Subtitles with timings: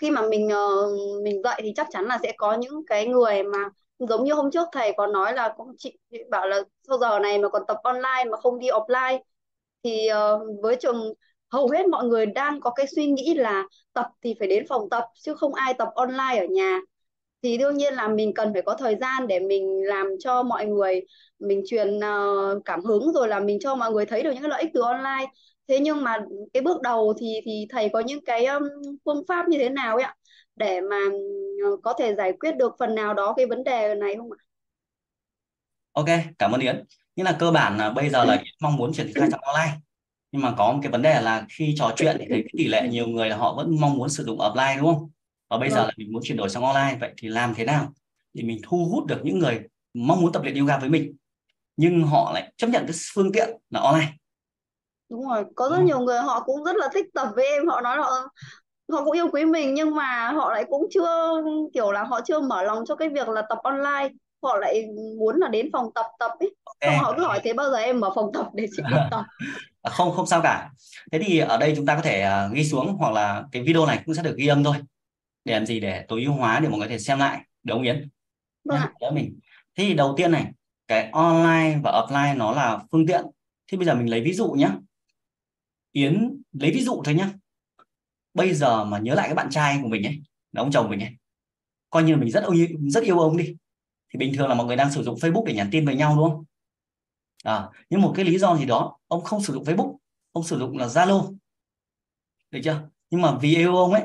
[0.00, 3.42] khi mà mình uh, mình dạy thì chắc chắn là sẽ có những cái người
[3.42, 3.58] mà
[3.98, 7.18] giống như hôm trước thầy có nói là cũng chị, chị bảo là sau giờ
[7.18, 9.18] này mà còn tập online mà không đi offline.
[9.82, 11.14] Thì uh, với trường
[11.50, 14.90] hầu hết mọi người đang có cái suy nghĩ là tập thì phải đến phòng
[14.90, 16.80] tập chứ không ai tập online ở nhà.
[17.42, 20.66] Thì đương nhiên là mình cần phải có thời gian để mình làm cho mọi
[20.66, 21.00] người
[21.38, 24.50] mình truyền uh, cảm hứng rồi là mình cho mọi người thấy được những cái
[24.50, 25.26] lợi ích từ online
[25.70, 26.16] thế nhưng mà
[26.52, 28.62] cái bước đầu thì thì thầy có những cái um,
[29.04, 30.14] phương pháp như thế nào ấy ạ
[30.56, 30.98] để mà
[31.72, 34.40] uh, có thể giải quyết được phần nào đó cái vấn đề này không ạ
[35.92, 36.06] Ok,
[36.38, 36.84] cảm ơn Yến.
[37.16, 39.78] Nhưng là cơ bản là bây giờ là Yến mong muốn triển khai trong online.
[40.32, 42.68] Nhưng mà có một cái vấn đề là khi trò chuyện thì thấy cái tỷ
[42.68, 45.10] lệ nhiều người là họ vẫn mong muốn sử dụng offline đúng không?
[45.50, 45.86] Và bây giờ vâng.
[45.86, 47.92] là mình muốn chuyển đổi sang online vậy thì làm thế nào
[48.34, 49.60] để mình thu hút được những người
[49.94, 51.16] mong muốn tập luyện yoga với mình
[51.76, 54.12] nhưng họ lại chấp nhận cái phương tiện là online
[55.10, 57.80] đúng rồi có rất nhiều người họ cũng rất là thích tập với em họ
[57.80, 58.28] nói họ
[58.92, 61.42] họ cũng yêu quý mình nhưng mà họ lại cũng chưa
[61.74, 64.08] kiểu là họ chưa mở lòng cho cái việc là tập online
[64.42, 64.86] họ lại
[65.18, 66.96] muốn là đến phòng tập tập ấy okay.
[66.96, 69.24] họ cứ hỏi thế bao giờ em mở phòng tập để chị đi tập
[69.82, 70.70] à, không không sao cả
[71.12, 73.86] thế thì ở đây chúng ta có thể uh, ghi xuống hoặc là cái video
[73.86, 74.74] này cũng sẽ được ghi âm thôi
[75.44, 77.78] để làm gì để tối ưu hóa để mọi người có thể xem lại đúng
[77.78, 78.08] không Yến?
[78.64, 79.38] Vâng Đỡ mình.
[79.76, 80.46] Thế thì đầu tiên này
[80.88, 83.24] cái online và offline nó là phương tiện.
[83.66, 84.68] Thì bây giờ mình lấy ví dụ nhé.
[85.92, 87.28] Yến lấy ví dụ thôi nhé.
[88.34, 90.20] Bây giờ mà nhớ lại cái bạn trai của mình ấy,
[90.52, 91.10] là ông chồng mình ấy,
[91.90, 93.56] coi như mình rất yêu rất yêu ông đi.
[94.12, 96.16] Thì bình thường là mọi người đang sử dụng Facebook để nhắn tin với nhau
[96.16, 96.44] đúng không?
[97.44, 99.96] À, nhưng một cái lý do gì đó ông không sử dụng Facebook,
[100.32, 101.36] ông sử dụng là Zalo.
[102.50, 102.88] Được chưa?
[103.10, 104.02] Nhưng mà vì yêu ông ấy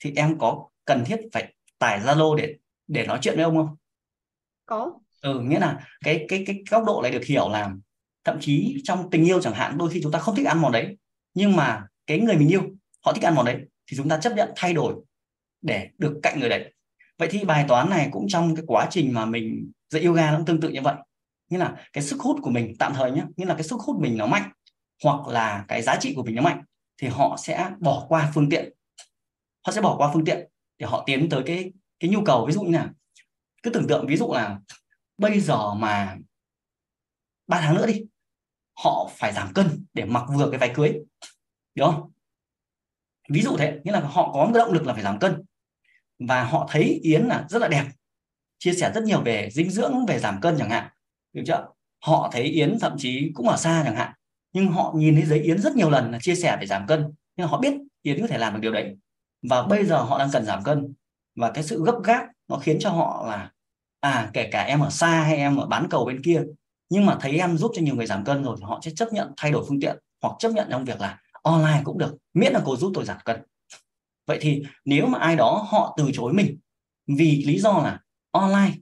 [0.00, 2.54] thì em có cần thiết phải tải Zalo để
[2.86, 3.76] để nói chuyện với ông không?
[4.66, 4.92] Có.
[5.20, 7.74] Ừ, nghĩa là cái cái cái góc độ này được hiểu là
[8.24, 10.72] thậm chí trong tình yêu chẳng hạn, đôi khi chúng ta không thích ăn món
[10.72, 10.96] đấy,
[11.34, 12.62] nhưng mà cái người mình yêu,
[13.04, 14.94] họ thích ăn món đấy, thì chúng ta chấp nhận thay đổi
[15.62, 16.74] để được cạnh người đấy.
[17.18, 20.36] Vậy thì bài toán này cũng trong cái quá trình mà mình dạy yoga nó
[20.36, 20.94] cũng tương tự như vậy.
[21.50, 23.96] Như là cái sức hút của mình tạm thời nhé như là cái sức hút
[24.00, 24.50] mình nó mạnh,
[25.02, 26.62] hoặc là cái giá trị của mình nó mạnh,
[26.98, 28.72] thì họ sẽ bỏ qua phương tiện.
[29.66, 30.48] Họ sẽ bỏ qua phương tiện
[30.78, 32.46] để họ tiến tới cái cái nhu cầu.
[32.46, 32.90] Ví dụ như là
[33.62, 34.58] cứ tưởng tượng, ví dụ là
[35.18, 36.16] bây giờ mà
[37.46, 38.04] ba tháng nữa đi
[38.74, 40.94] họ phải giảm cân để mặc vừa cái váy cưới,
[41.74, 42.10] đúng không?
[43.28, 45.42] Ví dụ thế, nghĩa là họ có một cái động lực là phải giảm cân.
[46.18, 47.84] Và họ thấy yến là rất là đẹp,
[48.58, 50.90] chia sẻ rất nhiều về dinh dưỡng, về giảm cân chẳng hạn,
[51.32, 51.66] được chưa?
[52.04, 54.12] Họ thấy yến thậm chí cũng ở xa chẳng hạn,
[54.52, 57.12] nhưng họ nhìn thấy giấy yến rất nhiều lần là chia sẻ về giảm cân,
[57.36, 58.96] nhưng họ biết yến có thể làm được điều đấy.
[59.42, 60.94] Và bây giờ họ đang cần giảm cân,
[61.36, 63.52] và cái sự gấp gáp nó khiến cho họ là
[64.00, 66.42] à kể cả em ở xa hay em ở bán cầu bên kia
[66.94, 69.12] nhưng mà thấy em giúp cho nhiều người giảm cân rồi thì họ sẽ chấp
[69.12, 72.52] nhận thay đổi phương tiện hoặc chấp nhận trong việc là online cũng được, miễn
[72.52, 73.42] là cô giúp tôi giảm cân.
[74.26, 76.58] Vậy thì nếu mà ai đó họ từ chối mình
[77.06, 78.00] vì lý do là
[78.30, 78.72] online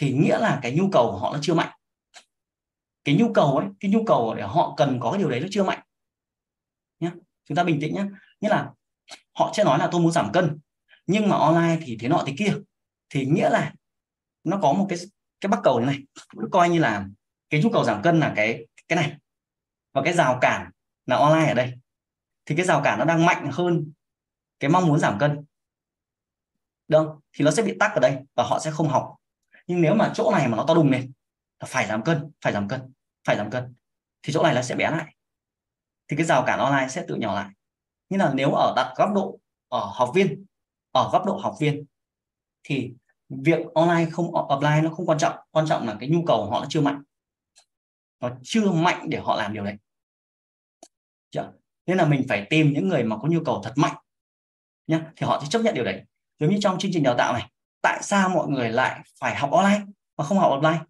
[0.00, 1.78] thì nghĩa là cái nhu cầu của họ nó chưa mạnh.
[3.04, 5.46] Cái nhu cầu ấy, cái nhu cầu để họ cần có cái điều đấy nó
[5.50, 5.80] chưa mạnh.
[7.00, 7.10] Nhé
[7.48, 8.04] chúng ta bình tĩnh nhé
[8.40, 8.70] nghĩa là
[9.34, 10.58] họ sẽ nói là tôi muốn giảm cân,
[11.06, 12.54] nhưng mà online thì thế nọ thế kia.
[13.10, 13.74] Thì nghĩa là
[14.44, 14.98] nó có một cái
[15.40, 15.98] cái bắt cầu như này.
[16.50, 17.06] Coi như là
[17.52, 19.16] cái nhu cầu giảm cân là cái cái này.
[19.92, 20.70] Và cái rào cản
[21.06, 21.72] là online ở đây.
[22.46, 23.92] Thì cái rào cản nó đang mạnh hơn
[24.60, 25.44] cái mong muốn giảm cân.
[26.88, 29.16] Được thì nó sẽ bị tắc ở đây và họ sẽ không học.
[29.66, 31.12] Nhưng nếu mà chỗ này mà nó to đùng lên
[31.66, 32.92] phải giảm cân, phải giảm cân,
[33.24, 33.74] phải giảm cân,
[34.22, 35.14] thì chỗ này nó sẽ bé lại.
[36.08, 37.50] Thì cái rào cản online sẽ tự nhỏ lại.
[38.08, 39.38] Như là nếu ở đặt góc độ
[39.68, 40.46] ở học viên,
[40.90, 41.84] ở góc độ học viên,
[42.64, 42.94] thì
[43.28, 45.36] việc online không, offline nó không quan trọng.
[45.50, 47.02] Quan trọng là cái nhu cầu của họ nó chưa mạnh
[48.22, 49.76] nó chưa mạnh để họ làm điều đấy.
[51.30, 51.52] Chưa?
[51.86, 53.96] nên là mình phải tìm những người mà có nhu cầu thật mạnh,
[54.86, 56.02] nhá, thì họ sẽ chấp nhận điều đấy.
[56.38, 57.50] Giống như trong chương trình đào tạo này,
[57.82, 59.84] tại sao mọi người lại phải học online
[60.16, 60.84] mà không học offline?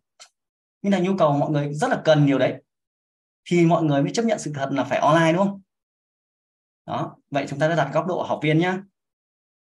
[0.82, 2.62] Nhưng là nhu cầu mọi người rất là cần điều đấy,
[3.44, 5.62] thì mọi người mới chấp nhận sự thật là phải online, đúng không?
[6.86, 8.78] Đó, vậy chúng ta đã đặt góc độ học viên nhá.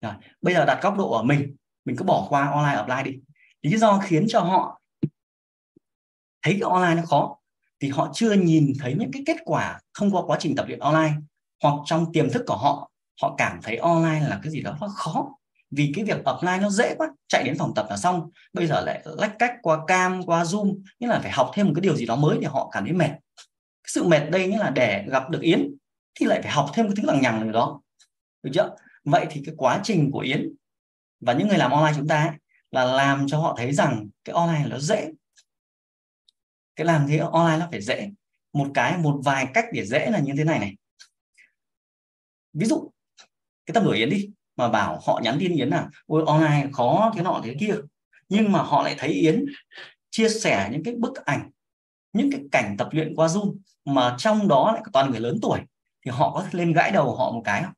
[0.01, 3.13] Rồi, bây giờ đặt góc độ ở mình mình cứ bỏ qua online, offline đi.
[3.63, 4.81] Lý do khiến cho họ
[6.43, 7.37] thấy cái online nó khó
[7.81, 10.79] thì họ chưa nhìn thấy những cái kết quả thông qua quá trình tập luyện
[10.79, 11.15] online
[11.63, 12.91] hoặc trong tiềm thức của họ
[13.23, 15.29] họ cảm thấy online là cái gì đó nó khó
[15.71, 18.81] vì cái việc offline nó dễ quá chạy đến phòng tập là xong bây giờ
[18.81, 21.97] lại lách cách qua cam qua zoom nghĩa là phải học thêm một cái điều
[21.97, 23.11] gì đó mới để họ cảm thấy mệt.
[23.83, 25.75] Cái sự mệt đây nghĩa là để gặp được yến
[26.15, 27.81] thì lại phải học thêm cái thứ lằng nhằng gì đó.
[28.43, 28.71] Được chưa?
[29.05, 30.55] Vậy thì cái quá trình của yến
[31.21, 32.37] và những người làm online chúng ta ấy,
[32.71, 35.11] là làm cho họ thấy rằng cái online nó dễ
[36.77, 38.11] cái làm gì online nó phải dễ
[38.53, 40.77] một cái, một vài cách để dễ là như thế này này
[42.53, 42.91] ví dụ,
[43.67, 47.13] cái tâm đổi yến đi, mà bảo họ nhắn tin Yến là, ôi, online khó
[47.17, 47.75] thế nọ thế kia
[48.29, 49.45] nhưng mà họ lại thấy Yến
[50.11, 51.51] chia sẻ những cái bức ảnh,
[52.13, 55.61] những cái cảnh tập luyện qua Zoom mà trong đó lại toàn người lớn tuổi,
[56.05, 57.73] thì họ có lên gãi đầu họ một cái không?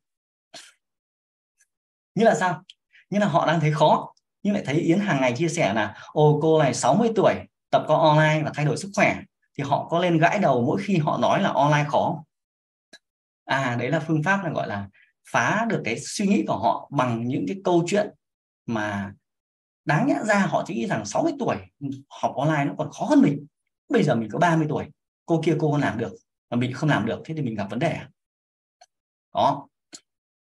[2.14, 2.62] Như là sao?
[3.10, 5.94] Như là họ đang thấy khó, nhưng lại thấy Yến hàng ngày chia sẻ là
[6.12, 7.34] ô cô này 60 tuổi
[7.70, 9.20] tập có online và thay đổi sức khỏe
[9.58, 12.24] thì họ có lên gãi đầu mỗi khi họ nói là online khó.
[13.44, 14.88] À đấy là phương pháp là gọi là
[15.30, 18.10] phá được cái suy nghĩ của họ bằng những cái câu chuyện
[18.66, 19.12] mà
[19.84, 21.56] đáng nhẽ ra họ chỉ nghĩ rằng 60 tuổi
[22.08, 23.46] học online nó còn khó hơn mình.
[23.88, 24.84] Bây giờ mình có 30 tuổi
[25.26, 26.12] cô kia cô làm được
[26.50, 28.10] mà mình không làm được thế thì mình gặp vấn đề à?
[29.34, 29.68] đó.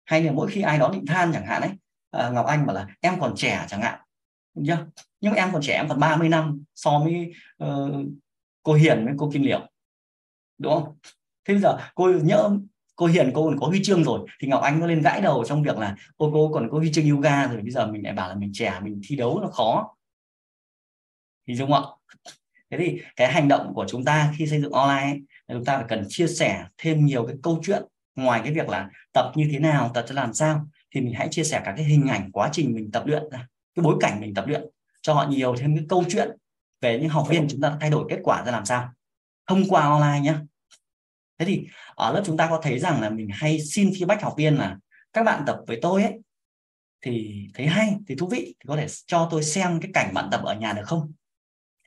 [0.05, 1.71] Hay là mỗi khi ai đó định than chẳng hạn ấy
[2.11, 3.99] à, Ngọc Anh bảo là em còn trẻ chẳng hạn
[4.55, 4.85] chưa?
[5.21, 7.33] nhưng mà em còn trẻ em còn 30 năm so với
[7.63, 8.05] uh,
[8.63, 9.59] cô Hiền với cô Kim Liễu.
[10.57, 10.97] Đúng không?
[11.45, 12.57] Thế bây giờ cô nhớ
[12.95, 15.43] cô Hiền cô còn có huy chương rồi thì Ngọc Anh nó lên gãi đầu
[15.47, 18.13] trong việc là cô cô còn có huy chương yoga rồi bây giờ mình lại
[18.13, 19.95] bảo là mình trẻ mình thi đấu nó khó.
[21.47, 22.31] Thì đúng không ạ?
[22.71, 25.77] Thế thì cái hành động của chúng ta khi xây dựng online ấy, chúng ta
[25.77, 27.83] phải cần chia sẻ thêm nhiều cái câu chuyện
[28.15, 31.27] ngoài cái việc là tập như thế nào tập cho làm sao thì mình hãy
[31.31, 34.21] chia sẻ các cái hình ảnh quá trình mình tập luyện ra cái bối cảnh
[34.21, 34.61] mình tập luyện
[35.01, 36.37] cho họ nhiều thêm cái câu chuyện
[36.81, 38.89] về những học viên chúng ta thay đổi kết quả ra làm sao.
[39.47, 40.35] Thông qua online nhé
[41.39, 44.33] thế thì ở lớp chúng ta có thấy rằng là mình hay xin feedback học
[44.37, 44.77] viên là,
[45.13, 46.19] các bạn tập với tôi ấy,
[47.01, 50.29] thì thấy hay, thì thú vị, thì có thể cho tôi xem cái cảnh bạn
[50.31, 51.11] tập ở nhà được không?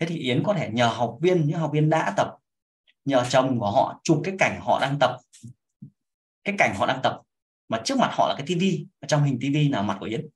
[0.01, 2.37] Thế thì Yến có thể nhờ học viên, những học viên đã tập,
[3.05, 5.17] nhờ chồng của họ chụp cái cảnh họ đang tập,
[6.45, 7.21] cái cảnh họ đang tập,
[7.69, 10.29] mà trước mặt họ là cái tivi trong hình tivi là mặt của Yến.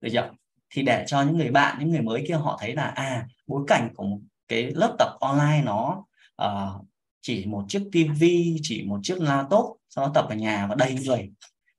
[0.00, 0.30] Được chưa?
[0.70, 3.64] Thì để cho những người bạn những người mới kia họ thấy là à bối
[3.66, 4.18] cảnh của một
[4.48, 6.04] cái lớp tập online nó
[6.42, 6.86] uh,
[7.20, 10.94] chỉ một chiếc tivi chỉ một chiếc laptop sau đó tập ở nhà và đầy
[10.94, 11.30] người.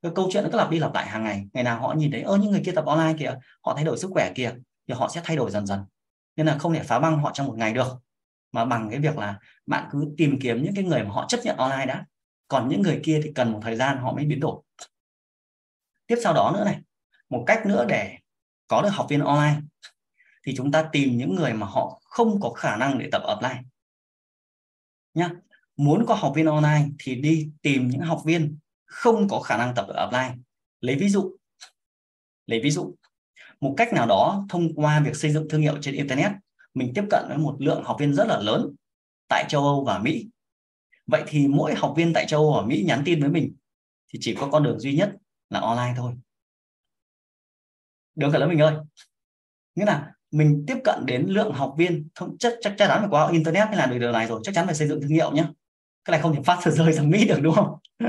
[0.02, 1.48] Cái câu chuyện nó cứ lặp đi lặp lại hàng ngày.
[1.54, 3.98] Ngày nào họ nhìn thấy ơ những người kia tập online kìa họ thay đổi
[3.98, 4.52] sức khỏe kìa
[4.88, 5.80] thì họ sẽ thay đổi dần dần.
[6.36, 7.98] Nên là không thể phá băng họ trong một ngày được.
[8.52, 11.40] Mà bằng cái việc là bạn cứ tìm kiếm những cái người mà họ chấp
[11.44, 12.06] nhận online đã.
[12.48, 14.62] Còn những người kia thì cần một thời gian họ mới biến đổi.
[16.08, 16.80] Tiếp sau đó nữa này
[17.30, 18.18] một cách nữa để
[18.68, 19.62] có được học viên online,
[20.44, 23.64] thì chúng ta tìm những người mà họ không có khả năng để tập offline.
[25.14, 25.30] Nhá,
[25.76, 29.76] muốn có học viên online thì đi tìm những học viên không có khả năng
[29.76, 30.38] tập ở offline.
[30.80, 31.38] Lấy ví dụ,
[32.46, 32.96] lấy ví dụ,
[33.62, 36.32] một cách nào đó thông qua việc xây dựng thương hiệu trên internet,
[36.74, 38.76] mình tiếp cận với một lượng học viên rất là lớn
[39.28, 40.28] tại châu Âu và Mỹ.
[41.06, 43.56] Vậy thì mỗi học viên tại châu Âu và Mỹ nhắn tin với mình
[44.08, 45.12] thì chỉ có con đường duy nhất
[45.50, 46.14] là online thôi
[48.18, 48.76] được cả lớn mình ơi.
[49.76, 53.30] Nghĩa là mình tiếp cận đến lượng học viên không chắc chắc chắn phải qua
[53.32, 55.46] internet mới làm được điều này rồi chắc chắn phải xây dựng thương hiệu nhé
[56.08, 57.80] cái này không thể phát rơi sang mỹ được đúng không?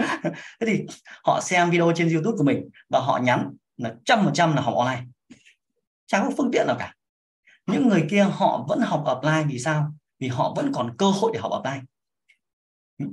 [0.61, 0.87] Thế thì
[1.25, 4.63] họ xem video trên youtube của mình và họ nhắn là trăm phần trăm là
[4.63, 5.05] học online.
[6.07, 6.95] Chẳng có phương tiện nào cả.
[7.67, 9.93] Những người kia họ vẫn học offline vì sao?
[10.19, 11.83] Vì họ vẫn còn cơ hội để học offline.
[12.99, 13.07] Ừ.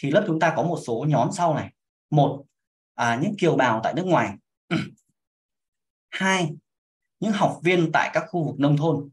[0.00, 1.72] Thì lớp chúng ta có một số nhóm sau này.
[2.10, 2.44] Một
[2.94, 4.34] à, những kiều bào tại nước ngoài
[6.10, 6.54] hai
[7.20, 9.08] những học viên tại các khu vực nông thôn.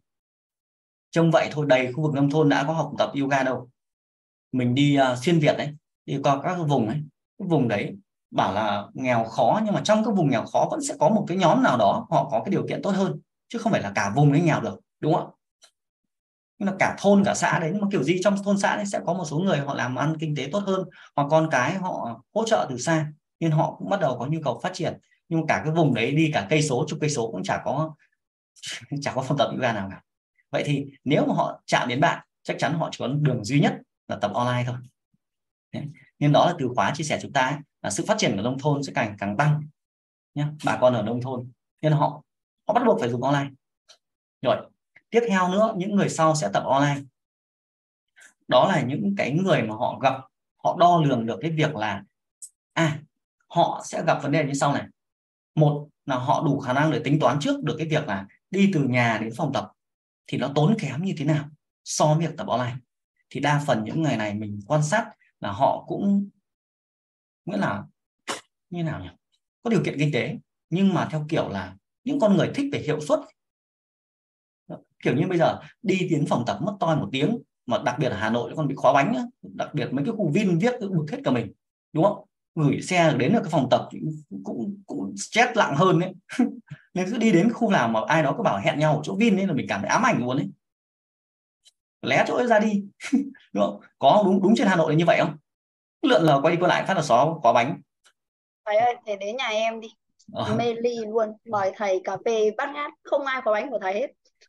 [1.12, 3.70] Trông vậy thôi đầy khu vực nông thôn đã có học tập yoga đâu.
[4.52, 5.76] Mình đi uh, xuyên việt đấy
[6.06, 6.98] đi qua các vùng ấy.
[7.40, 7.98] Cái vùng đấy
[8.32, 11.26] bảo là nghèo khó nhưng mà trong cái vùng nghèo khó vẫn sẽ có một
[11.28, 13.92] cái nhóm nào đó họ có cái điều kiện tốt hơn chứ không phải là
[13.96, 15.32] cả vùng đấy nghèo được đúng không ạ?
[16.58, 18.86] Nhưng là cả thôn cả xã đấy nhưng mà kiểu gì trong thôn xã đấy
[18.86, 21.74] sẽ có một số người họ làm ăn kinh tế tốt hơn hoặc con cái
[21.74, 23.08] họ hỗ trợ từ xa
[23.40, 25.00] nên họ cũng bắt đầu có nhu cầu phát triển
[25.30, 27.96] nhưng cả cái vùng đấy đi cả cây số chục cây số cũng chả có
[29.02, 30.02] chả có phòng tập yoga nào cả.
[30.52, 33.60] Vậy thì nếu mà họ chạm đến bạn chắc chắn họ chỉ có đường duy
[33.60, 33.78] nhất
[34.08, 34.76] là tập online thôi.
[36.20, 38.42] Nên đó là từ khóa chia sẻ chúng ta ấy, là sự phát triển của
[38.42, 39.64] nông thôn sẽ càng càng tăng
[40.36, 41.52] nhé bà con ở nông thôn.
[41.82, 42.24] Nên họ
[42.68, 43.50] họ bắt buộc phải dùng online.
[44.42, 44.58] Rồi
[45.10, 47.02] tiếp theo nữa những người sau sẽ tập online.
[48.48, 50.14] Đó là những cái người mà họ gặp
[50.64, 52.04] họ đo lường được cái việc là
[52.74, 53.00] à
[53.48, 54.88] họ sẽ gặp vấn đề như sau này
[55.56, 58.72] một là họ đủ khả năng để tính toán trước được cái việc là đi
[58.74, 59.72] từ nhà đến phòng tập
[60.28, 61.50] thì nó tốn kém như thế nào
[61.84, 62.76] so với việc tập online.
[63.30, 66.30] Thì đa phần những người này mình quan sát là họ cũng
[67.46, 67.84] nghĩa là
[68.70, 69.10] như nào nhỉ?
[69.64, 70.38] Có điều kiện kinh tế,
[70.70, 73.20] nhưng mà theo kiểu là những con người thích về hiệu suất.
[75.04, 78.08] Kiểu như bây giờ đi đến phòng tập mất toi một tiếng, mà đặc biệt
[78.08, 81.06] ở Hà Nội còn bị khóa bánh đặc biệt mấy cái khu Vin viết bực
[81.12, 81.52] hết cả mình,
[81.94, 82.26] đúng không?
[82.56, 83.90] Gửi xe đến được cái phòng tập
[84.44, 86.14] cũng cũng stress lặng hơn đấy.
[86.94, 89.16] Nên cứ đi đến khu nào mà ai đó có bảo hẹn nhau ở chỗ
[89.16, 90.48] Vin nên là mình cảm thấy ám ảnh luôn đấy
[92.04, 92.84] lé chỗ ấy ra đi.
[93.54, 93.80] Đúng không?
[94.00, 95.38] Có đúng đúng trên Hà Nội là như vậy không?
[96.02, 97.82] Lượn lờ quay đi quay lại phát là xó có bánh.
[98.66, 99.88] Thầy ơi, thầy đến nhà em đi.
[100.34, 101.30] Ờ, mê ly luôn.
[101.46, 104.08] Mời thầy cà phê bát ngát không ai có bánh của thầy hết.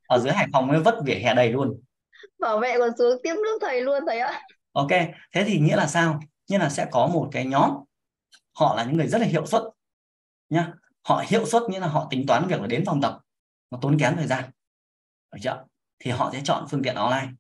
[0.09, 1.81] Ở dưới Hải Phòng mới vất vỉa hè đầy luôn.
[2.39, 4.43] Bảo vệ còn xuống tiếp nước thầy luôn thầy ạ.
[4.73, 4.91] Ok
[5.35, 6.21] thế thì nghĩa là sao?
[6.49, 7.71] Nghĩa là sẽ có một cái nhóm
[8.55, 9.63] họ là những người rất là hiệu suất
[10.51, 10.73] nhá.
[11.03, 13.21] Họ hiệu suất nghĩa là họ tính toán việc là đến phòng tập
[13.71, 14.45] nó tốn kém thời gian.
[15.33, 15.65] Được chưa?
[15.99, 17.33] Thì họ sẽ chọn phương tiện online.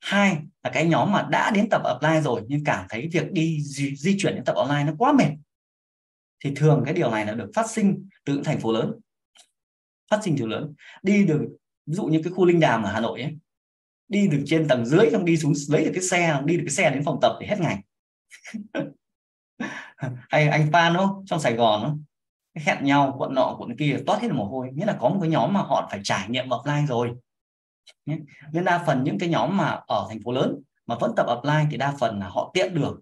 [0.00, 3.62] Hai là cái nhóm mà đã đến tập offline rồi nhưng cảm thấy việc đi
[3.62, 5.30] di, di chuyển đến tập online nó quá mệt
[6.44, 8.92] thì thường cái điều này là được phát sinh từ những thành phố lớn.
[10.10, 10.74] Phát sinh từ lớn.
[11.02, 11.48] Đi được
[11.86, 13.38] ví dụ như cái khu linh đàm ở hà nội ấy
[14.08, 16.74] đi được trên tầng dưới xong đi xuống lấy được cái xe đi được cái
[16.74, 17.82] xe đến phòng tập thì hết ngày.
[20.34, 21.24] hay anh Phan không?
[21.26, 22.02] Trong Sài Gòn không?
[22.54, 24.70] Hẹn nhau, quận nọ, quận kia, toát hết mồ hôi.
[24.74, 27.12] Nghĩa là có một cái nhóm mà họ phải trải nghiệm offline rồi.
[28.52, 31.66] Nên đa phần những cái nhóm mà ở thành phố lớn mà vẫn tập offline
[31.70, 33.00] thì đa phần là họ tiện đường.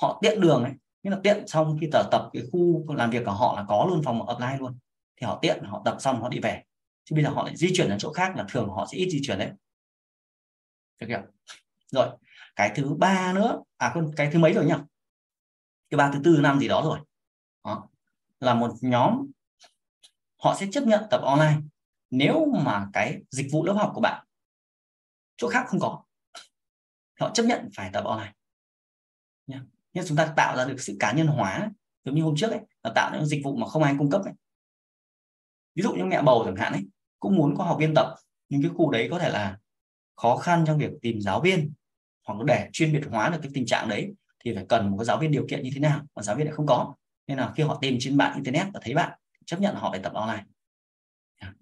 [0.00, 0.72] Họ tiện đường ấy.
[1.02, 3.86] Nghĩa là tiện xong khi tập tập cái khu làm việc của họ là có
[3.90, 4.78] luôn phòng offline luôn.
[5.16, 6.62] Thì họ tiện, họ tập xong họ đi về.
[7.04, 9.08] Chứ bây giờ họ lại di chuyển đến chỗ khác là thường họ sẽ ít
[9.10, 9.50] di chuyển đấy.
[11.00, 11.22] Được chưa?
[11.90, 12.08] Rồi,
[12.56, 13.62] cái thứ ba nữa.
[13.76, 14.74] À cái thứ mấy rồi nhỉ?
[15.90, 16.98] Cái ba thứ tư năm gì đó rồi.
[17.64, 17.88] Đó.
[18.40, 19.30] là một nhóm,
[20.36, 21.60] họ sẽ chấp nhận tập online
[22.10, 24.26] nếu mà cái dịch vụ lớp học của bạn
[25.36, 26.02] chỗ khác không có.
[27.20, 28.32] Họ chấp nhận phải tập online.
[29.46, 31.70] Nha nhưng chúng ta tạo ra được sự cá nhân hóa,
[32.04, 34.22] giống như hôm trước ấy, là tạo những dịch vụ mà không ai cung cấp
[34.24, 34.34] ấy.
[35.74, 36.82] ví dụ như mẹ bầu chẳng hạn ấy,
[37.20, 38.14] cũng muốn có học viên tập,
[38.48, 39.58] nhưng cái khu đấy có thể là
[40.16, 41.72] khó khăn trong việc tìm giáo viên,
[42.26, 44.14] hoặc để chuyên biệt hóa được cái tình trạng đấy
[44.48, 46.46] thì phải cần một cái giáo viên điều kiện như thế nào mà giáo viên
[46.46, 46.94] lại không có.
[47.26, 50.00] Nên là khi họ tìm trên mạng internet và thấy bạn chấp nhận họ phải
[50.02, 50.44] tập online.
[51.40, 51.52] Dạ.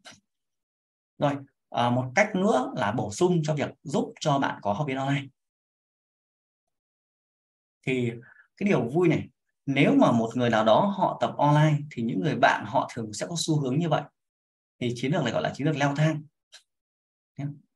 [1.19, 1.33] Rồi
[1.71, 4.97] à, một cách nữa là bổ sung cho việc giúp cho bạn có học viên
[4.97, 5.27] online.
[7.87, 8.13] Thì
[8.57, 9.29] cái điều vui này
[9.67, 13.13] nếu mà một người nào đó họ tập online thì những người bạn họ thường
[13.13, 14.03] sẽ có xu hướng như vậy.
[14.81, 16.23] Thì chiến lược này gọi là chiến lược leo thang.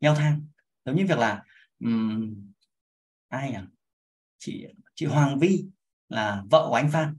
[0.00, 0.46] Leo thang.
[0.84, 1.44] Giống như việc là
[1.80, 2.52] um,
[3.28, 3.58] ai nhỉ?
[4.38, 4.66] Chị
[5.00, 5.64] chị Hoàng Vi
[6.08, 7.16] là vợ của anh Phan.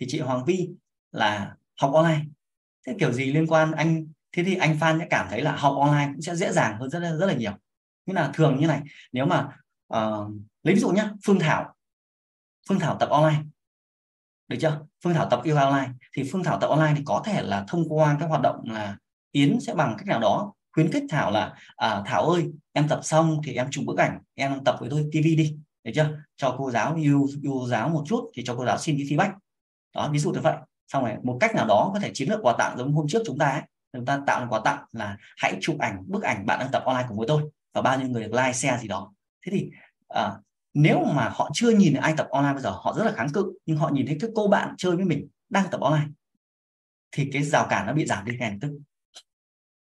[0.00, 0.70] Thì chị Hoàng Vi
[1.12, 2.24] là học online.
[2.86, 5.76] Thế kiểu gì liên quan anh thế thì anh Phan sẽ cảm thấy là học
[5.80, 7.52] online cũng sẽ dễ dàng hơn rất là rất là nhiều.
[8.06, 8.80] Như là thường như này
[9.12, 9.48] nếu mà
[9.94, 11.74] uh, lấy ví dụ nhé Phương Thảo.
[12.68, 13.42] Phương Thảo tập online.
[14.48, 14.80] Được chưa?
[15.04, 15.92] Phương Thảo tập yoga online.
[16.16, 18.96] Thì Phương Thảo tập online thì có thể là thông qua các hoạt động là
[19.32, 23.00] Yến sẽ bằng cách nào đó khuyến khích Thảo là à, Thảo ơi em tập
[23.02, 26.18] xong thì em chụp bức ảnh em tập với tôi TV đi được chưa?
[26.36, 29.32] Cho cô giáo yêu yêu giáo một chút thì cho cô giáo xin cái feedback.
[29.94, 30.56] Đó ví dụ như vậy.
[30.88, 33.22] Xong rồi một cách nào đó có thể chiến lược quà tặng giống hôm trước
[33.26, 33.62] chúng ta ấy.
[33.92, 37.06] Chúng ta tạo quà tặng là hãy chụp ảnh bức ảnh bạn đang tập online
[37.08, 39.12] cùng với tôi và bao nhiêu người được like share gì đó.
[39.46, 39.70] Thế thì
[40.08, 40.32] à,
[40.74, 43.52] nếu mà họ chưa nhìn ai tập online bây giờ họ rất là kháng cự
[43.66, 46.08] nhưng họ nhìn thấy cái cô bạn chơi với mình đang tập online
[47.12, 48.78] thì cái rào cản nó bị giảm đi ngay tức.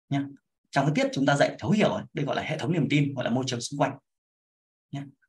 [0.10, 0.25] Nhá.
[0.71, 3.13] Trong cái tiết chúng ta dạy thấu hiểu đây gọi là hệ thống niềm tin
[3.13, 3.98] gọi là môi trường xung quanh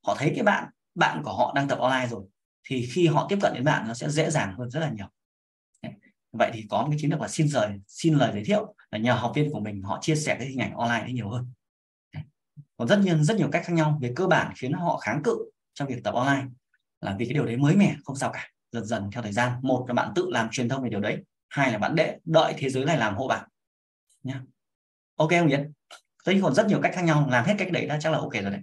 [0.06, 2.25] họ thấy cái bạn bạn của họ đang tập online rồi,
[2.64, 5.06] thì khi họ tiếp cận đến bạn, nó sẽ dễ dàng hơn rất là nhiều.
[6.32, 8.99] Vậy thì có một cái chiến lược là xin lời xin lời giới thiệu là
[8.99, 11.52] nhờ học viên của mình, họ chia sẻ cái hình ảnh online đấy nhiều hơn.
[12.76, 13.99] Còn rất nhiều rất nhiều cách khác nhau.
[14.02, 15.38] Về cơ bản khiến họ kháng cự
[15.75, 16.47] trong việc tập online
[17.00, 18.49] là vì cái điều đấy mới mẻ, không sao cả.
[18.73, 21.18] Dần dần theo thời gian, một là bạn tự làm truyền thông về điều đấy,
[21.49, 23.49] hai là bạn đệ đợi thế giới này làm hộ bạn.
[24.23, 24.40] Nhá.
[25.16, 25.56] Ok không nhỉ
[26.26, 27.26] Thế còn rất nhiều cách khác nhau.
[27.30, 28.61] Làm hết cách đấy đã chắc là ok rồi đấy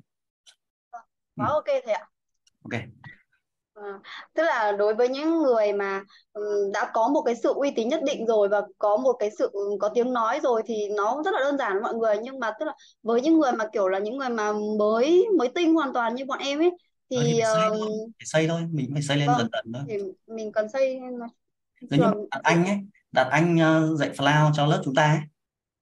[1.39, 1.53] quá ừ.
[1.53, 2.05] ok thầy ạ.
[2.63, 2.81] Ok.
[3.73, 3.99] À,
[4.33, 6.03] tức là đối với những người mà
[6.33, 9.29] um, đã có một cái sự uy tín nhất định rồi và có một cái
[9.37, 12.15] sự um, có tiếng nói rồi thì nó rất là đơn giản mọi người.
[12.23, 15.49] Nhưng mà tức là với những người mà kiểu là những người mà mới mới
[15.55, 16.71] tinh hoàn toàn như bọn em ấy
[17.11, 17.69] thì, ừ, thì xây,
[18.19, 19.83] phải xây thôi mình phải xây lên vâng, dần dần thôi.
[19.87, 19.95] thì
[20.35, 20.99] mình cần xây
[21.79, 22.77] giống như đặt anh ấy
[23.11, 25.19] đặt anh uh, dạy flow cho lớp chúng ta ấy.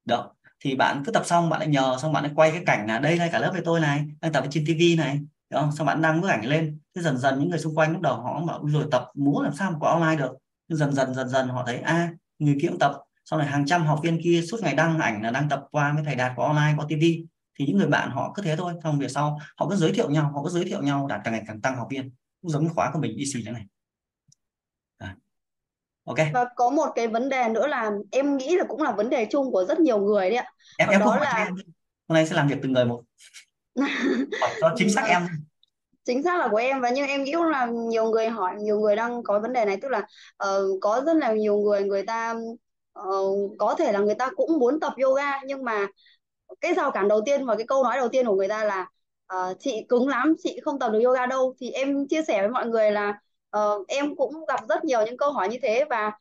[0.05, 0.23] Được.
[0.59, 2.99] Thì bạn cứ tập xong bạn lại nhờ xong bạn lại quay cái cảnh là
[2.99, 5.71] đây là cả lớp với tôi này đang tập trên tivi này Đúng không?
[5.71, 6.79] xong bạn đăng bức ảnh lên.
[6.95, 9.53] Thế dần dần những người xung quanh lúc đầu họ bảo rồi tập múa làm
[9.53, 10.31] sao mà có online được?
[10.67, 12.93] Nhưng dần dần dần dần họ thấy a à, người kia cũng tập.
[13.25, 15.93] Sau này hàng trăm học viên kia suốt ngày đăng ảnh là đang tập qua
[15.93, 17.03] với thầy đạt có online có tv
[17.59, 18.73] thì những người bạn họ cứ thế thôi.
[18.83, 21.33] Xong về sau họ cứ giới thiệu nhau họ cứ giới thiệu nhau đạt càng
[21.33, 22.11] ngày càng tăng học viên.
[22.41, 23.65] Cũng giống như khóa của mình xì thế này.
[24.97, 25.15] À.
[26.05, 26.17] ok.
[26.33, 29.27] Và có một cái vấn đề nữa là em nghĩ là cũng là vấn đề
[29.31, 30.45] chung của rất nhiều người đấy ạ.
[30.77, 31.49] Em em đó là
[32.07, 33.03] hôm nay sẽ làm việc từng người một
[34.61, 35.27] cho chính xác em.
[36.05, 36.81] Chính xác là của em.
[36.81, 39.77] Và nhưng em nghĩ là nhiều người hỏi nhiều người đang có vấn đề này.
[39.81, 39.99] Tức là
[40.43, 42.35] uh, có rất là nhiều người người ta
[42.99, 45.87] uh, có thể là người ta cũng muốn tập yoga nhưng mà
[46.61, 48.89] cái rào cản đầu tiên và cái câu nói đầu tiên của người ta là
[49.33, 51.55] uh, chị cứng lắm chị không tập được yoga đâu.
[51.59, 53.19] Thì em chia sẻ với mọi người là
[53.57, 55.85] uh, em cũng gặp rất nhiều những câu hỏi như thế.
[55.89, 56.11] Và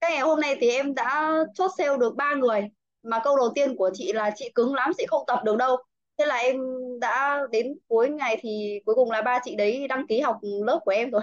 [0.00, 2.62] cái ngày hôm nay thì em đã chốt sale được ba người.
[3.02, 5.76] Mà câu đầu tiên của chị là chị cứng lắm chị không tập được đâu
[6.18, 6.56] thế là em
[7.00, 10.80] đã đến cuối ngày thì cuối cùng là ba chị đấy đăng ký học lớp
[10.84, 11.22] của em rồi.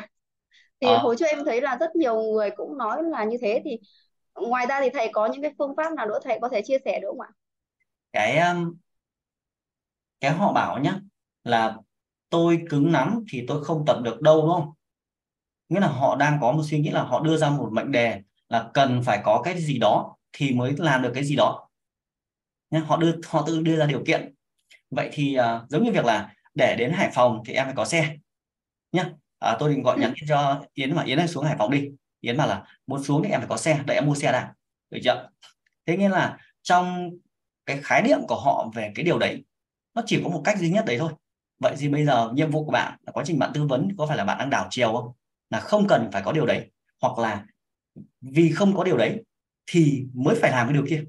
[0.81, 0.97] Thì Ờ.
[0.97, 3.79] hồi trước em thấy là rất nhiều người cũng nói là như thế thì
[4.35, 6.77] ngoài ra thì thầy có những cái phương pháp nào nữa thầy có thể chia
[6.85, 7.29] sẻ được không ạ?
[8.13, 8.77] Cái um,
[10.19, 10.99] cái họ bảo nhá
[11.43, 11.77] là
[12.29, 14.71] tôi cứng lắm thì tôi không tập được đâu đúng không?
[15.69, 18.21] Nghĩa là họ đang có một suy nghĩ là họ đưa ra một mệnh đề
[18.49, 21.69] là cần phải có cái gì đó thì mới làm được cái gì đó.
[22.71, 24.33] Nhé họ đưa họ tự đưa ra điều kiện
[24.91, 27.85] vậy thì uh, giống như việc là để đến Hải Phòng thì em phải có
[27.85, 28.15] xe
[28.91, 29.09] nhá.
[29.39, 31.89] À, tôi định gọi nhắn tin cho Yến mà Yến ơi xuống Hải Phòng đi.
[32.21, 34.53] Yến bảo là muốn xuống thì em phải có xe để em mua xe đã.
[34.89, 35.29] Được chưa?
[35.85, 37.09] Thế nghĩa là trong
[37.65, 39.43] cái khái niệm của họ về cái điều đấy
[39.93, 41.11] nó chỉ có một cách duy nhất đấy thôi.
[41.59, 44.05] Vậy thì bây giờ nhiệm vụ của bạn là quá trình bạn tư vấn có
[44.05, 45.11] phải là bạn đang đảo chiều không?
[45.49, 46.71] Là không cần phải có điều đấy
[47.01, 47.45] hoặc là
[48.21, 49.23] vì không có điều đấy
[49.67, 51.03] thì mới phải làm cái điều kia.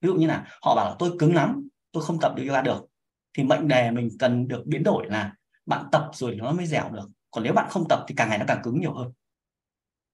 [0.00, 2.62] Ví dụ như là họ bảo là tôi cứng lắm tôi không tập được yoga
[2.62, 2.86] được
[3.36, 5.34] thì mệnh đề mình cần được biến đổi là
[5.66, 7.08] bạn tập rồi nó mới dẻo được.
[7.30, 9.12] Còn nếu bạn không tập thì càng ngày nó càng cứng nhiều hơn.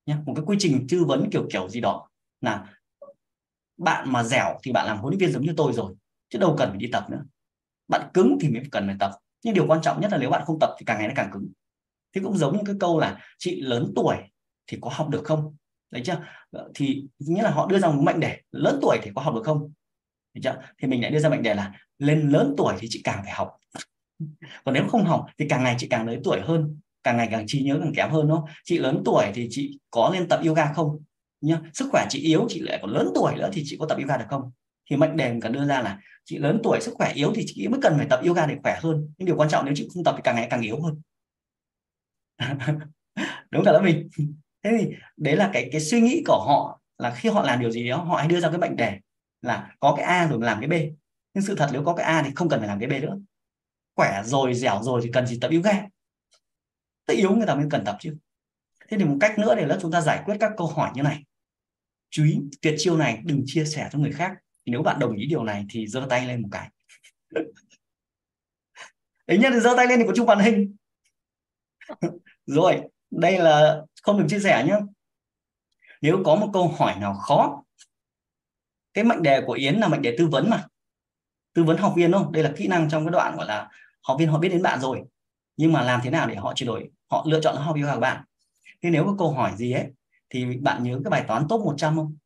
[0.07, 2.09] Nhé một cái quy trình tư vấn kiểu kiểu gì đó
[2.41, 2.75] là
[3.77, 5.95] bạn mà dẻo thì bạn làm huấn luyện viên giống như tôi rồi,
[6.29, 7.25] chứ đâu cần phải đi tập nữa.
[7.89, 9.11] Bạn cứng thì mới cần phải tập.
[9.45, 11.31] Nhưng điều quan trọng nhất là nếu bạn không tập thì càng ngày nó càng
[11.33, 11.49] cứng.
[12.15, 14.17] Thì cũng giống như cái câu là chị lớn tuổi
[14.67, 15.57] thì có học được không?
[15.91, 16.25] Đấy chưa?
[16.75, 19.43] Thì, nghĩa là họ đưa ra một mệnh đề, lớn tuổi thì có học được
[19.45, 19.73] không?
[20.43, 20.57] Chưa?
[20.79, 23.33] thì mình lại đưa ra mệnh đề là lên lớn tuổi thì chị càng phải
[23.33, 23.51] học.
[24.65, 27.45] Còn nếu không học thì càng ngày chị càng lớn tuổi hơn, càng ngày càng
[27.47, 28.49] trí nhớ càng kém hơn, đúng không?
[28.65, 30.99] Chị lớn tuổi thì chị có lên tập yoga không?
[31.41, 33.99] Nhá, sức khỏe chị yếu chị lại còn lớn tuổi nữa thì chị có tập
[34.01, 34.51] yoga được không?
[34.91, 37.43] Thì mệnh đề mình cần đưa ra là chị lớn tuổi, sức khỏe yếu thì
[37.47, 39.13] chị mới cần phải tập yoga để khỏe hơn.
[39.19, 41.03] Nhưng điều quan trọng nếu chị không tập thì càng ngày càng yếu hơn.
[43.51, 44.09] Đúng cả là mình.
[44.65, 47.71] Thế thì đấy là cái cái suy nghĩ của họ là khi họ làm điều
[47.71, 48.99] gì đó, họ hay đưa ra cái mệnh đề
[49.43, 50.73] là có cái A rồi làm cái B.
[51.35, 53.19] Nhưng sự thật nếu có cái A thì không cần phải làm cái B nữa.
[53.97, 55.73] Khỏe rồi, dẻo rồi thì cần gì tập yoga.
[57.07, 58.17] Tất yếu người ta mới cần tập chứ.
[58.89, 61.03] Thế thì một cách nữa để là chúng ta giải quyết các câu hỏi như
[61.03, 61.25] này.
[62.11, 64.33] Chú ý, tuyệt chiêu này đừng chia sẻ cho người khác.
[64.67, 66.71] Thì nếu bạn đồng ý điều này thì giơ tay lên một cái.
[69.27, 70.77] Đấy nhất thì giơ tay lên thì có chung màn hình.
[72.47, 74.77] Rồi, đây là không được chia sẻ nhé
[76.01, 77.63] nếu có một câu hỏi nào khó
[78.99, 80.65] cái mệnh đề của Yến là mệnh đề tư vấn mà.
[81.55, 83.69] Tư vấn học viên không đây là kỹ năng trong cái đoạn gọi là
[84.03, 85.03] học viên họ biết đến bạn rồi.
[85.57, 88.01] Nhưng mà làm thế nào để họ chuyển đổi, họ lựa chọn học viên của
[88.01, 88.25] bạn?
[88.83, 89.87] Thế nếu có câu hỏi gì ấy,
[90.31, 92.17] thì bạn nhớ cái bài toán top 100 không?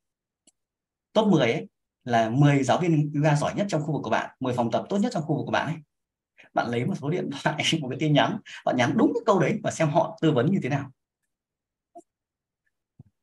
[1.13, 1.67] Top 10 ấy
[2.03, 4.85] là 10 giáo viên yoga giỏi nhất trong khu vực của bạn 10 phòng tập
[4.89, 5.75] tốt nhất trong khu vực của bạn ấy.
[6.53, 9.39] Bạn lấy một số điện thoại, một cái tin nhắn, bạn nhắn đúng cái câu
[9.39, 10.91] đấy và xem họ tư vấn như thế nào.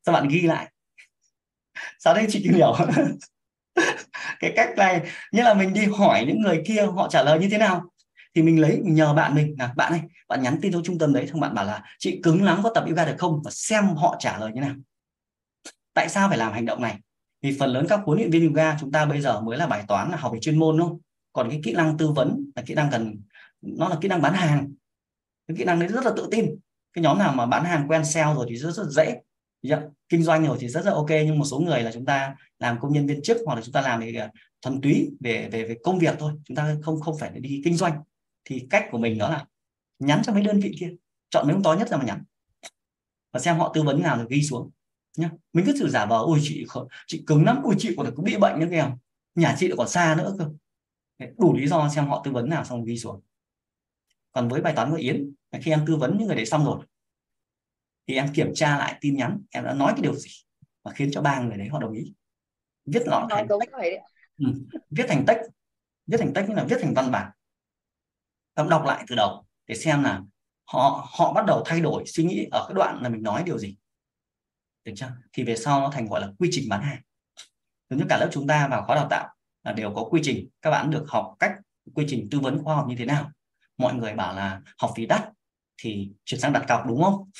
[0.06, 0.72] Sao bạn ghi lại?
[1.98, 2.74] Sao đây chị hiểu?
[4.40, 5.01] cái cách này
[5.33, 7.83] như là mình đi hỏi những người kia, họ trả lời như thế nào?
[8.35, 10.99] Thì mình lấy, mình nhờ bạn mình là, bạn ơi, bạn nhắn tin cho trung
[10.99, 11.27] tâm đấy.
[11.27, 13.43] Xong bạn bảo là, chị cứng lắm, có tập yoga được không?
[13.45, 14.75] Và xem họ trả lời như nào.
[15.95, 16.99] Tại sao phải làm hành động này?
[17.43, 19.85] Vì phần lớn các huấn luyện viên yoga chúng ta bây giờ mới là bài
[19.88, 20.99] toán là học về chuyên môn không
[21.33, 23.16] còn cái kỹ năng tư vấn là kỹ năng cần,
[23.61, 24.73] nó là kỹ năng bán hàng.
[25.49, 26.47] Cái kỹ năng đấy rất là tự tin.
[26.93, 29.21] Cái nhóm nào mà bán hàng quen sale rồi thì rất rất dễ
[30.09, 32.81] kinh doanh rồi thì rất là ok, nhưng một số người là chúng ta làm
[32.81, 34.31] công nhân viên chức hoặc là chúng ta làm về à,
[34.62, 36.33] thuần túy về về về công việc thôi.
[36.44, 38.03] Chúng ta không không phải đi kinh doanh.
[38.44, 39.46] Thì cách của mình đó là
[39.99, 40.90] nhắn cho mấy đơn vị kia.
[41.31, 42.25] Chọn mấy ông to nhất ra mà nhắn.
[43.33, 44.70] Và xem họ tư vấn nào rồi ghi xuống,
[45.16, 45.31] nhá.
[45.53, 46.66] Mình cứ thử giả vờ, ôi, chị
[47.07, 48.90] chị cứng lắm ôi chị còn cứ bị bệnh nữa kìa
[49.35, 50.49] nhà chị lại còn xa nữa cơ.
[51.38, 53.20] Đủ lý do xem họ tư vấn nào xong ghi xuống.
[54.33, 56.85] Còn với bài toán của Yến khi em tư vấn những người đấy xong rồi
[58.11, 60.31] thì em kiểm tra lại tin nhắn em đã nói cái điều gì
[60.83, 62.14] và khiến cho ba người đấy họ đồng ý?
[62.87, 63.99] Viết nó thành đấy.
[64.38, 64.46] Ừ.
[64.90, 65.40] viết thành text
[66.07, 67.31] viết thành text như là viết thành văn bản.
[68.55, 70.23] Em đọc lại từ đầu để xem là
[70.64, 73.59] họ họ bắt đầu thay đổi suy nghĩ ở cái đoạn là mình nói điều
[73.59, 73.77] gì.
[74.85, 75.12] Được chưa?
[75.33, 77.03] Thì về sau nó thành gọi là quy trình bán hàng.
[77.90, 80.49] Giống như cả lớp chúng ta vào khóa đào tạo là đều có quy trình.
[80.62, 81.53] Các bạn được học cách
[81.94, 83.31] quy trình tư vấn khoa học như thế nào.
[83.79, 85.31] Mọi người bảo là học phí đắt
[85.81, 87.31] thì chuyển sang đặt cọc đúng không?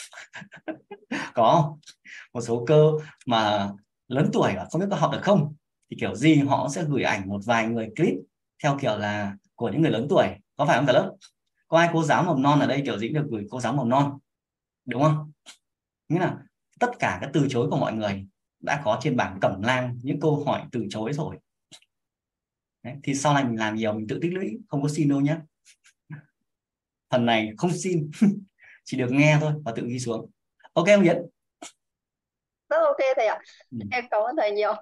[1.35, 1.77] Có
[2.33, 2.93] một số cơ
[3.27, 3.71] mà
[4.09, 5.55] lớn tuổi và không biết có học được không?
[5.91, 8.15] Thì kiểu gì họ sẽ gửi ảnh một vài người clip
[8.63, 10.27] theo kiểu là của những người lớn tuổi.
[10.57, 11.17] Có phải không cả lớp?
[11.69, 13.89] Có ai cô giáo mầm non ở đây kiểu gì được gửi cô giáo mầm
[13.89, 14.19] non?
[14.85, 15.33] Đúng không?
[16.09, 16.37] Nghĩa là
[16.81, 18.27] tất cả các từ chối của mọi người
[18.61, 21.37] đã có trên bảng cẩm lang những câu hỏi từ chối rồi.
[22.83, 25.21] Đấy, thì sau này mình làm nhiều mình tự tích lũy không có xin đâu
[25.21, 25.37] nhé
[27.11, 28.11] phần này không xin
[28.85, 30.31] chỉ được nghe thôi và tự ghi xuống.
[30.73, 31.17] Ok không Yến?
[32.69, 33.39] Rất ok thầy ạ.
[33.71, 33.79] Ừ.
[33.91, 34.73] em cảm ơn thầy nhiều.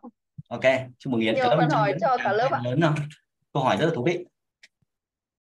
[0.48, 0.64] Ok
[0.98, 1.34] chúc mừng Yến.
[1.34, 2.60] Nhiều Trâm hỏi cho cả lớp ạ.
[2.64, 2.94] lớn không
[3.52, 4.24] câu hỏi rất là thú vị